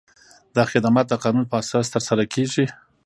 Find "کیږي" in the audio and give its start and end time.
2.33-2.65